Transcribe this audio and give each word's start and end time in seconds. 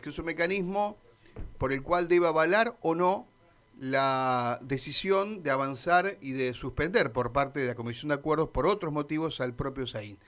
que 0.00 0.10
es 0.10 0.18
un 0.18 0.26
mecanismo 0.26 0.96
por 1.58 1.72
el 1.72 1.82
cual 1.82 2.08
debe 2.08 2.26
avalar 2.26 2.76
o 2.80 2.94
no 2.94 3.26
la 3.78 4.58
decisión 4.62 5.42
de 5.42 5.50
avanzar 5.50 6.18
y 6.20 6.32
de 6.32 6.52
suspender 6.54 7.12
por 7.12 7.32
parte 7.32 7.60
de 7.60 7.68
la 7.68 7.74
Comisión 7.74 8.08
de 8.08 8.16
Acuerdos 8.16 8.48
por 8.48 8.66
otros 8.66 8.92
motivos 8.92 9.40
al 9.40 9.54
propio 9.54 9.86
Saín. 9.86 10.18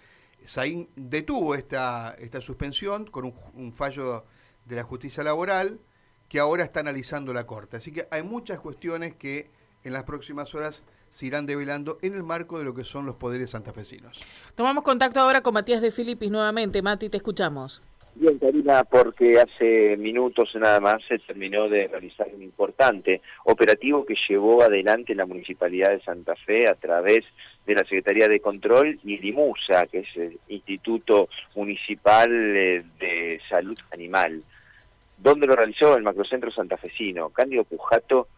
Saín 0.45 0.89
detuvo 0.97 1.55
esta, 1.55 2.15
esta 2.19 2.41
suspensión 2.41 3.07
con 3.07 3.25
un, 3.25 3.35
un 3.55 3.73
fallo 3.73 4.25
de 4.67 4.77
la 4.77 4.85
justicia 4.85 5.23
laboral 5.25 5.81
que 6.29 6.39
ahora 6.39 6.63
está 6.63 6.81
analizando 6.81 7.35
la 7.35 7.47
Corte. 7.47 7.77
Así 7.77 7.91
que 7.93 8.07
hay 8.11 8.23
muchas 8.23 8.61
cuestiones 8.61 9.17
que 9.17 9.51
en 9.83 9.93
las 9.93 10.05
próximas 10.05 10.55
horas 10.55 10.85
se 11.11 11.27
irán 11.27 11.45
develando 11.45 11.99
en 12.03 12.15
el 12.15 12.23
marco 12.23 12.59
de 12.59 12.65
lo 12.65 12.75
que 12.75 12.85
son 12.85 13.05
los 13.05 13.17
poderes 13.17 13.51
santafesinos. 13.51 14.23
Tomamos 14.55 14.85
contacto 14.85 15.21
ahora 15.21 15.43
con 15.43 15.55
Matías 15.55 15.83
de 15.83 15.91
Filipis 15.91 16.31
nuevamente. 16.31 16.83
Mati, 16.83 17.09
te 17.09 17.17
escuchamos. 17.17 17.83
Bien, 18.21 18.39
Karina, 18.39 18.85
porque 18.85 19.41
hace 19.41 19.97
minutos 19.97 20.51
nada 20.57 20.79
más 20.79 21.03
se 21.09 21.19
terminó 21.21 21.71
de 21.71 21.89
realizar 21.89 22.29
un 22.35 22.43
importante 22.43 23.23
operativo 23.45 24.05
que 24.05 24.15
llevó 24.29 24.63
adelante 24.63 25.15
la 25.15 25.25
Municipalidad 25.25 25.89
de 25.89 26.03
Santa 26.03 26.37
Fe 26.37 26.69
a 26.69 26.75
través 26.75 27.21
de 27.65 27.75
la 27.75 27.81
Secretaría 27.81 28.29
de 28.29 28.41
Control 28.41 29.01
y 29.05 29.15
el 29.15 29.25
IMUSA, 29.25 29.87
que 29.87 30.01
es 30.01 30.17
el 30.17 30.39
Instituto 30.49 31.31
Municipal 31.55 32.31
eh, 32.31 32.85
de 32.99 33.41
Salud 33.49 33.79
Animal. 33.91 34.43
¿Dónde 35.17 35.47
lo 35.47 35.57
realizó? 35.57 35.97
El 35.97 36.03
Macrocentro 36.03 36.51
Santafesino. 36.51 37.31
Cándido 37.31 37.65
Pujato 37.65 38.29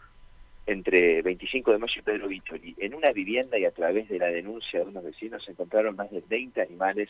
entre 0.64 1.22
25 1.22 1.72
de 1.72 1.78
mayo 1.78 1.94
y 1.96 2.02
Pedro 2.02 2.28
Vittori. 2.28 2.76
En 2.78 2.94
una 2.94 3.10
vivienda 3.10 3.58
y 3.58 3.64
a 3.64 3.72
través 3.72 4.08
de 4.08 4.20
la 4.20 4.26
denuncia 4.26 4.78
de 4.78 4.86
unos 4.86 5.02
vecinos 5.02 5.44
se 5.44 5.50
encontraron 5.50 5.96
más 5.96 6.08
de 6.12 6.22
20 6.28 6.62
animales 6.62 7.08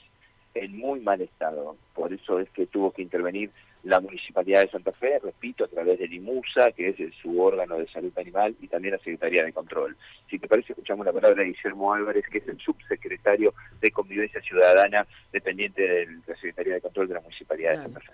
en 0.55 0.77
muy 0.77 1.01
mal 1.01 1.21
estado. 1.21 1.77
Por 1.95 2.13
eso 2.13 2.39
es 2.39 2.49
que 2.51 2.67
tuvo 2.67 2.91
que 2.93 3.03
intervenir 3.03 3.51
la 3.85 4.01
Municipalidad 4.01 4.63
de 4.63 4.71
Santa 4.71 4.93
Fe, 4.93 5.19
repito, 5.19 5.65
a 5.65 5.69
través 5.69 5.99
del 5.99 6.13
IMUSA, 6.13 6.71
que 6.73 6.91
es 6.91 6.97
su 7.21 7.41
órgano 7.41 7.79
de 7.79 7.89
salud 7.89 8.17
animal, 8.17 8.55
y 8.61 8.69
también 8.69 8.93
la 8.93 8.99
Secretaría 8.99 9.45
de 9.45 9.53
Control. 9.53 9.97
Si 10.31 10.39
te 10.39 10.47
parece, 10.47 10.73
escuchamos 10.73 11.05
la 11.05 11.13
palabra 11.13 11.43
de 11.43 11.51
Guillermo 11.51 11.93
Álvarez, 11.93 12.25
que 12.31 12.39
es 12.39 12.49
el 12.49 12.59
subsecretario 12.59 13.55
de 13.81 13.91
Convivencia 13.91 14.41
Ciudadana, 14.41 15.07
dependiente 15.33 15.83
de 15.83 16.07
la 16.27 16.35
Secretaría 16.37 16.75
de 16.75 16.81
Control 16.81 17.09
de 17.09 17.15
la 17.15 17.21
Municipalidad 17.21 17.71
de 17.73 17.77
Santa 17.79 18.01
Fe. 18.01 18.13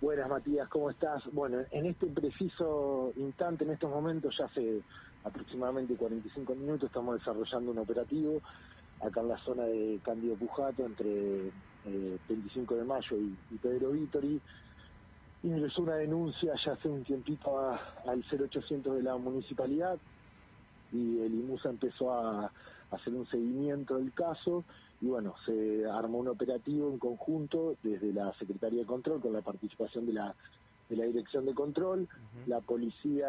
Buenas, 0.00 0.28
Matías, 0.28 0.68
¿cómo 0.68 0.90
estás? 0.90 1.22
Bueno, 1.32 1.58
en 1.70 1.86
este 1.86 2.06
preciso 2.06 3.12
instante, 3.14 3.62
en 3.62 3.70
estos 3.70 3.88
momentos, 3.88 4.36
ya 4.36 4.46
hace 4.46 4.80
aproximadamente 5.22 5.94
45 5.94 6.56
minutos, 6.56 6.88
estamos 6.88 7.20
desarrollando 7.20 7.70
un 7.70 7.78
operativo 7.78 8.42
acá 9.02 9.20
en 9.20 9.28
la 9.28 9.38
zona 9.38 9.64
de 9.64 10.00
Cándido 10.04 10.36
Pujato, 10.36 10.84
entre 10.84 11.50
25 12.28 12.74
eh, 12.74 12.78
de 12.78 12.84
mayo 12.84 13.16
y, 13.16 13.56
Pedro 13.56 13.92
Vítori. 13.92 14.40
Ingresó 15.42 15.82
una 15.82 15.96
denuncia 15.96 16.52
ya 16.64 16.72
hace 16.72 16.88
un 16.88 17.02
tiempito 17.02 17.58
al 18.06 18.24
0800 18.30 18.94
de 18.94 19.02
la 19.02 19.16
municipalidad 19.16 19.98
y 20.92 21.18
el 21.20 21.34
IMUSA 21.34 21.70
empezó 21.70 22.12
a 22.12 22.52
hacer 22.92 23.12
un 23.14 23.26
seguimiento 23.26 23.96
del 23.96 24.12
caso 24.12 24.62
y 25.00 25.06
bueno, 25.06 25.34
se 25.44 25.84
armó 25.90 26.18
un 26.18 26.28
operativo 26.28 26.88
en 26.88 26.98
conjunto 26.98 27.74
desde 27.82 28.12
la 28.12 28.32
Secretaría 28.34 28.80
de 28.80 28.86
Control 28.86 29.20
con 29.20 29.32
la 29.32 29.40
participación 29.40 30.06
de 30.06 30.12
la, 30.12 30.32
de 30.88 30.96
la 30.96 31.04
Dirección 31.06 31.44
de 31.44 31.54
Control, 31.54 32.06
la 32.46 32.60
Policía 32.60 33.28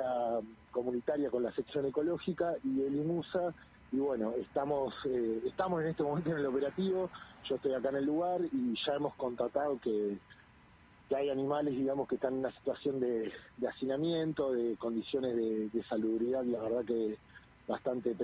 Comunitaria 0.70 1.32
con 1.32 1.42
la 1.42 1.52
sección 1.54 1.88
ecológica 1.88 2.54
y 2.64 2.82
el 2.82 2.96
IMUSA. 2.96 3.56
Y 3.94 4.00
bueno, 4.00 4.34
estamos, 4.40 4.92
eh, 5.06 5.44
estamos 5.46 5.84
en 5.84 5.90
este 5.90 6.02
momento 6.02 6.32
en 6.32 6.38
el 6.40 6.48
operativo, 6.48 7.12
yo 7.48 7.56
estoy 7.56 7.76
acá 7.76 7.90
en 7.90 7.98
el 7.98 8.06
lugar 8.06 8.42
y 8.52 8.74
ya 8.88 8.94
hemos 8.96 9.14
contratado 9.14 9.80
que, 9.80 10.18
que 11.08 11.16
hay 11.16 11.30
animales, 11.30 11.78
digamos, 11.78 12.08
que 12.08 12.16
están 12.16 12.34
en 12.34 12.40
una 12.40 12.52
situación 12.54 13.00
de, 13.00 13.32
hacinamiento, 13.70 14.52
de 14.52 14.76
condiciones 14.78 15.36
de, 15.36 15.70
de 15.70 15.84
salubridad, 15.84 16.44
la 16.44 16.62
verdad 16.62 16.84
que 16.86 17.20
bastante 17.68 18.16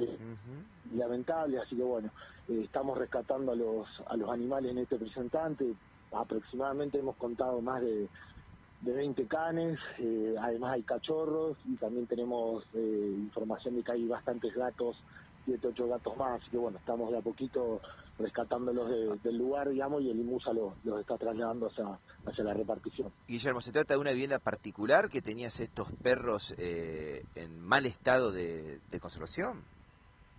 lamentable, 0.95 1.59
así 1.59 1.75
que 1.75 1.83
bueno, 1.83 2.09
eh, 2.47 2.61
estamos 2.63 2.97
rescatando 2.97 3.51
a 3.51 3.55
los, 3.55 3.87
a 4.07 4.17
los 4.17 4.27
animales 4.31 4.71
en 4.71 4.79
este 4.79 4.97
presentante, 4.97 5.71
aproximadamente 6.11 6.97
hemos 6.97 7.15
contado 7.15 7.61
más 7.61 7.79
de, 7.81 8.09
de 8.81 8.93
20 8.93 9.27
canes, 9.27 9.79
eh, 9.99 10.35
además 10.41 10.73
hay 10.73 10.83
cachorros 10.83 11.57
y 11.65 11.75
también 11.75 12.07
tenemos 12.07 12.63
eh, 12.73 13.13
información 13.17 13.75
de 13.75 13.83
que 13.83 13.91
hay 13.91 14.07
bastantes 14.07 14.53
gatos, 14.55 14.97
7, 15.49 15.67
8 15.67 15.87
gatos 15.87 16.17
más, 16.17 16.39
así 16.39 16.51
que 16.51 16.57
bueno, 16.57 16.77
estamos 16.77 17.11
de 17.11 17.17
a 17.17 17.21
poquito 17.21 17.81
rescatándolos 18.19 19.23
del 19.23 19.37
lugar, 19.37 19.69
digamos, 19.69 20.01
y 20.03 20.11
el 20.11 20.19
IMUSA 20.19 20.51
los, 20.53 20.73
está 20.99 21.17
trasladando 21.17 21.67
hacia, 21.67 21.97
hacia 22.25 22.43
la 22.43 22.53
repartición. 22.53 23.11
Guillermo, 23.27 23.61
¿se 23.61 23.71
trata 23.71 23.93
de 23.95 23.99
una 23.99 24.11
vivienda 24.11 24.39
particular 24.39 25.09
que 25.09 25.21
tenías 25.21 25.59
estos 25.59 25.91
perros 26.03 26.53
eh, 26.57 27.23
en 27.35 27.59
mal 27.61 27.85
estado 27.85 28.31
de, 28.31 28.79
conservación? 28.99 29.63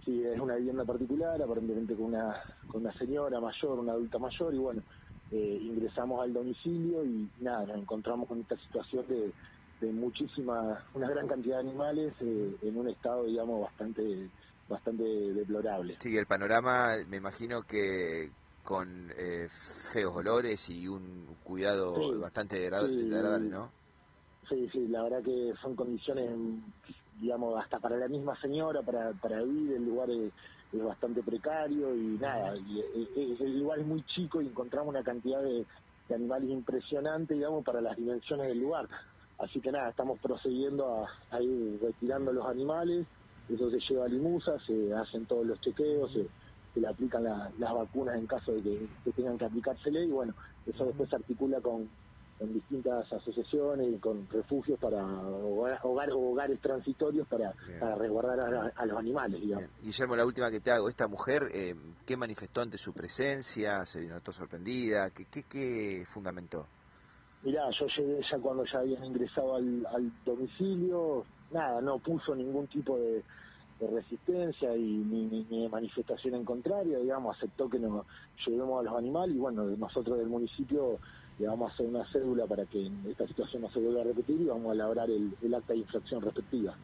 Sí, 0.04 0.22
es 0.22 0.38
una 0.38 0.56
vivienda 0.56 0.84
particular, 0.84 1.40
aparentemente 1.42 1.94
con 1.94 2.06
una, 2.06 2.36
con 2.70 2.82
una 2.82 2.92
señora 2.98 3.40
mayor, 3.40 3.78
una 3.78 3.92
adulta 3.92 4.18
mayor, 4.18 4.54
y 4.54 4.58
bueno, 4.58 4.82
eh, 5.32 5.58
ingresamos 5.62 6.22
al 6.22 6.32
domicilio 6.32 7.04
y 7.04 7.28
nada, 7.40 7.66
nos 7.66 7.78
encontramos 7.78 8.28
con 8.28 8.40
esta 8.40 8.56
situación 8.56 9.06
de, 9.08 9.32
de 9.80 9.92
muchísima, 9.92 10.84
una 10.94 11.08
gran 11.08 11.26
cantidad 11.26 11.56
de 11.56 11.68
animales 11.68 12.12
eh, 12.20 12.56
en 12.62 12.76
un 12.76 12.88
estado, 12.88 13.24
digamos, 13.24 13.62
bastante 13.62 14.28
bastante 14.70 15.02
deplorable. 15.04 15.96
Sí, 15.98 16.16
el 16.16 16.26
panorama 16.26 16.94
me 17.08 17.16
imagino 17.16 17.62
que 17.62 18.30
con 18.62 19.10
eh, 19.16 19.48
feos 19.48 20.14
olores 20.14 20.70
y 20.70 20.86
un 20.86 21.26
cuidado 21.42 22.18
bastante 22.20 22.60
degradable, 22.60 23.48
¿no? 23.48 23.70
Sí, 24.48 24.68
sí, 24.72 24.86
la 24.88 25.02
verdad 25.02 25.22
que 25.22 25.52
son 25.60 25.74
condiciones, 25.76 26.30
digamos, 27.20 27.62
hasta 27.62 27.78
para 27.78 27.96
la 27.96 28.08
misma 28.08 28.40
señora, 28.40 28.82
para, 28.82 29.12
para 29.12 29.42
vivir, 29.42 29.72
el 29.72 29.84
lugar 29.84 30.08
es, 30.10 30.32
bastante 30.72 31.20
precario 31.22 31.96
y 31.96 32.16
nada, 32.18 32.56
y, 32.56 32.80
el 33.40 33.58
lugar 33.58 33.80
es 33.80 33.86
muy 33.86 34.04
chico 34.04 34.40
y 34.40 34.46
encontramos 34.46 34.90
una 34.90 35.02
cantidad 35.02 35.42
de, 35.42 35.66
animales 36.14 36.50
impresionante, 36.50 37.34
digamos, 37.34 37.64
para 37.64 37.80
las 37.80 37.96
dimensiones 37.96 38.48
del 38.48 38.58
lugar. 38.58 38.86
Así 39.38 39.60
que 39.60 39.70
nada, 39.70 39.90
estamos 39.90 40.18
procediendo 40.20 41.04
a, 41.04 41.36
a 41.36 41.40
ir 41.40 41.78
retirando 41.80 42.32
los 42.32 42.44
animales 42.46 43.06
eso 43.54 43.70
se 43.70 43.78
lleva 43.80 44.04
a 44.04 44.08
Limusa, 44.08 44.58
se 44.66 44.92
hacen 44.94 45.26
todos 45.26 45.46
los 45.46 45.60
chequeos, 45.60 46.12
se, 46.12 46.26
le 46.78 46.86
aplican 46.86 47.24
las 47.24 47.74
vacunas 47.74 48.16
en 48.16 48.26
caso 48.26 48.52
de 48.52 48.62
que, 49.04 49.12
tengan 49.12 49.36
que 49.36 49.44
aplicársele 49.44 50.04
y 50.04 50.10
bueno, 50.10 50.34
eso 50.66 50.84
después 50.84 51.08
se 51.10 51.16
articula 51.16 51.60
con, 51.60 51.88
distintas 52.40 53.12
asociaciones 53.12 53.86
y 53.92 53.98
con 53.98 54.26
refugios 54.30 54.78
para 54.80 55.04
hogar, 55.04 56.10
hogares 56.12 56.58
transitorios 56.62 57.28
para, 57.28 57.52
resguardar 57.98 58.72
a, 58.74 58.86
los 58.86 58.96
animales. 58.96 59.42
Digamos. 59.42 59.68
Guillermo, 59.82 60.16
la 60.16 60.24
última 60.24 60.50
que 60.50 60.60
te 60.60 60.70
hago, 60.70 60.88
esta 60.88 61.06
mujer, 61.06 61.42
eh, 61.52 61.74
¿qué 62.06 62.16
manifestó 62.16 62.62
ante 62.62 62.78
su 62.78 62.94
presencia? 62.94 63.84
¿Se 63.84 64.06
notó 64.06 64.32
sorprendida? 64.32 65.10
¿Qué, 65.10 65.26
qué, 65.26 65.42
qué 65.42 66.02
fundamentó? 66.06 66.66
Mirá, 67.42 67.62
yo 67.78 67.86
llegué 67.86 68.20
ya 68.30 68.38
cuando 68.38 68.64
ya 68.64 68.78
habían 68.78 69.04
ingresado 69.04 69.56
al, 69.56 69.86
al 69.86 70.10
domicilio, 70.24 71.26
nada, 71.52 71.80
no 71.80 71.98
puso 71.98 72.34
ningún 72.34 72.66
tipo 72.66 72.98
de, 72.98 73.22
resistencia 73.80 74.76
y 74.76 74.82
ni, 74.82 75.46
ni, 75.48 75.66
manifestación 75.66 76.34
en 76.34 76.44
contrario, 76.44 77.00
digamos, 77.00 77.34
aceptó 77.34 77.70
que 77.70 77.78
nos 77.78 78.04
llevemos 78.46 78.78
a 78.78 78.82
los 78.82 78.98
animales 78.98 79.34
y 79.34 79.38
bueno, 79.38 79.64
nosotros 79.64 80.18
del 80.18 80.28
municipio 80.28 80.98
le 81.38 81.46
vamos 81.46 81.70
a 81.70 81.74
hacer 81.74 81.86
una 81.86 82.04
cédula 82.12 82.46
para 82.46 82.66
que 82.66 82.90
esta 83.08 83.26
situación 83.26 83.62
no 83.62 83.70
se 83.70 83.80
vuelva 83.80 84.02
a 84.02 84.04
repetir 84.04 84.38
y 84.38 84.44
vamos 84.44 84.70
a 84.70 84.74
elaborar 84.74 85.08
el, 85.08 85.54
acta 85.54 85.72
de 85.72 85.78
infracción 85.78 86.20
respectiva. 86.20 86.76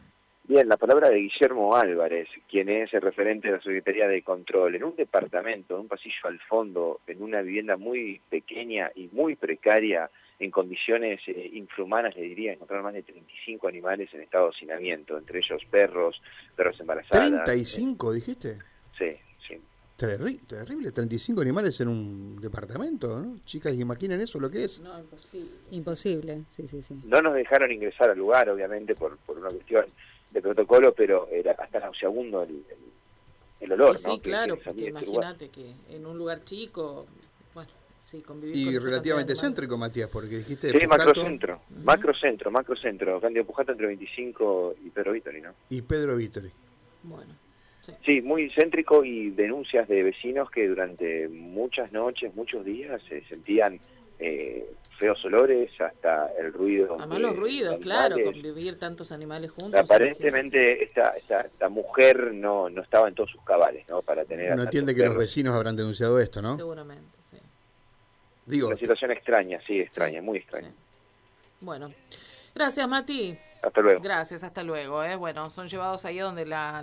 Bien, 0.47 0.69
la 0.69 0.77
palabra 0.77 1.09
de 1.09 1.17
Guillermo 1.17 1.75
Álvarez, 1.75 2.29
quien 2.49 2.69
es 2.69 2.93
el 2.93 3.01
referente 3.01 3.49
de 3.49 3.57
la 3.57 3.61
Secretaría 3.61 4.07
de 4.07 4.21
Control, 4.21 4.73
en 4.73 4.85
un 4.85 4.95
departamento, 4.95 5.75
en 5.75 5.81
un 5.81 5.87
pasillo 5.89 6.15
al 6.23 6.39
fondo, 6.39 7.01
en 7.05 7.21
una 7.21 7.41
vivienda 7.41 7.75
muy 7.75 8.21
pequeña 8.29 8.89
y 8.95 9.09
muy 9.11 9.35
precaria, 9.35 10.09
en 10.39 10.49
condiciones 10.49 11.19
eh, 11.27 11.49
infrahumanas, 11.51 12.15
le 12.15 12.21
diría, 12.21 12.53
encontrar 12.53 12.81
más 12.81 12.93
de 12.93 13.03
35 13.03 13.67
animales 13.67 14.09
en 14.13 14.21
estado 14.21 14.45
de 14.45 14.51
hacinamiento, 14.55 15.17
entre 15.17 15.39
ellos 15.39 15.61
perros, 15.69 16.21
perros 16.55 16.79
embarazadas. 16.79 17.29
¿35 17.29 18.13
dijiste? 18.13 18.57
Sí, 18.97 19.17
sí. 19.45 19.59
terrible, 19.97 20.91
35 20.93 21.41
animales 21.41 21.81
en 21.81 21.89
un 21.89 22.39
departamento, 22.39 23.19
¿no? 23.19 23.39
Chicas, 23.43 23.73
¿imaginan 23.73 24.21
eso 24.21 24.39
lo 24.39 24.49
que 24.49 24.63
es? 24.63 24.79
No, 24.79 24.97
imposible. 24.97 25.49
Imposible, 25.71 26.43
sí, 26.47 26.69
sí, 26.69 26.81
sí. 26.81 26.95
No 27.03 27.21
nos 27.21 27.33
dejaron 27.33 27.69
ingresar 27.69 28.11
al 28.11 28.17
lugar, 28.17 28.49
obviamente, 28.49 28.95
por, 28.95 29.17
por 29.17 29.39
una 29.39 29.49
cuestión 29.49 29.83
de 30.31 30.41
protocolo, 30.41 30.93
pero 30.93 31.27
era 31.31 31.53
hasta 31.53 31.79
nauseabundo 31.79 32.43
el, 32.43 32.63
el, 33.59 33.71
olor, 33.71 33.97
sí, 33.97 34.19
claro, 34.19 34.57
porque 34.63 34.89
imagínate 34.89 35.49
que 35.49 35.73
en 35.89 36.05
un 36.05 36.17
lugar 36.17 36.43
chico 36.43 37.07
y 38.13 38.77
relativamente 38.79 39.35
céntrico, 39.35 39.77
Matías, 39.77 40.09
porque 40.09 40.37
dijiste... 40.37 40.69
Sí, 40.69 40.87
macrocentro, 40.87 41.61
macrocentro, 41.83 42.51
macrocentro, 42.51 43.19
Cándido 43.19 43.45
Pujato 43.45 43.73
entre 43.73 43.87
25 43.87 44.75
y 44.85 44.89
Pedro 44.91 45.11
Vítori, 45.11 45.41
¿no? 45.41 45.53
Y 45.69 45.81
Pedro 45.81 46.15
Vítori. 46.15 46.49
Bueno. 47.03 47.33
Sí. 48.05 48.21
muy 48.21 48.49
céntrico 48.51 49.03
y 49.03 49.29
denuncias 49.31 49.87
de 49.87 50.03
vecinos 50.03 50.49
que 50.49 50.67
durante 50.67 51.27
muchas 51.29 51.91
noches, 51.91 52.33
muchos 52.35 52.63
días 52.65 53.01
se 53.07 53.23
sentían 53.25 53.79
eh, 54.19 54.69
feos 54.97 55.23
olores 55.25 55.69
hasta 55.79 56.31
el 56.39 56.51
ruido. 56.51 56.97
Además 56.97 57.19
los 57.19 57.35
ruidos, 57.35 57.77
claro, 57.79 58.15
convivir 58.23 58.79
tantos 58.79 59.11
animales 59.11 59.51
juntos. 59.51 59.79
Aparentemente 59.79 60.83
esta, 60.83 61.09
esta, 61.09 61.41
esta, 61.41 61.69
mujer 61.69 62.33
no, 62.33 62.69
no 62.69 62.81
estaba 62.81 63.07
en 63.07 63.15
todos 63.15 63.29
sus 63.29 63.41
cabales, 63.43 63.87
¿no? 63.87 64.01
Para 64.01 64.25
tener 64.25 64.55
no 64.55 64.63
entiende 64.63 64.95
que 64.95 65.03
los 65.03 65.15
vecinos 65.15 65.53
habrán 65.53 65.75
denunciado 65.75 66.19
esto, 66.19 66.41
¿no? 66.41 66.55
Seguramente, 66.55 67.17
sí. 67.29 67.37
Digo, 68.45 68.67
Una 68.67 68.77
situación 68.77 69.11
extraña, 69.11 69.59
sí, 69.65 69.79
extraña, 69.79 70.21
muy 70.21 70.39
extraña. 70.39 70.71
Bueno, 71.61 71.93
gracias 72.53 72.87
Mati. 72.87 73.37
Hasta 73.61 73.81
luego. 73.81 74.01
Gracias, 74.01 74.43
hasta 74.43 74.63
luego. 74.63 75.03
¿eh? 75.03 75.15
Bueno, 75.15 75.49
son 75.49 75.67
llevados 75.67 76.05
ahí 76.05 76.19
donde 76.19 76.45
la... 76.45 76.81